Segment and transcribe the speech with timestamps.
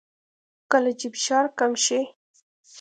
[0.71, 1.99] کله چې فشار کم شي